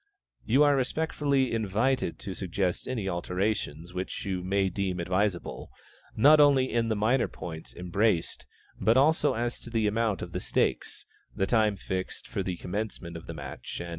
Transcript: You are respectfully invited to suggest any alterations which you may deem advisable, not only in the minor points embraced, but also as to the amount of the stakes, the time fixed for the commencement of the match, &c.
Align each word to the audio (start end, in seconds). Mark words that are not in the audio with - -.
You 0.43 0.63
are 0.63 0.75
respectfully 0.75 1.53
invited 1.53 2.17
to 2.21 2.33
suggest 2.33 2.87
any 2.87 3.07
alterations 3.07 3.93
which 3.93 4.25
you 4.25 4.43
may 4.43 4.67
deem 4.67 4.99
advisable, 4.99 5.69
not 6.15 6.39
only 6.39 6.73
in 6.73 6.87
the 6.89 6.95
minor 6.95 7.27
points 7.27 7.75
embraced, 7.75 8.47
but 8.79 8.97
also 8.97 9.35
as 9.35 9.59
to 9.59 9.69
the 9.69 9.85
amount 9.85 10.23
of 10.23 10.31
the 10.31 10.39
stakes, 10.39 11.05
the 11.35 11.45
time 11.45 11.75
fixed 11.75 12.27
for 12.27 12.41
the 12.41 12.57
commencement 12.57 13.15
of 13.15 13.27
the 13.27 13.35
match, 13.35 13.77
&c. 13.77 13.85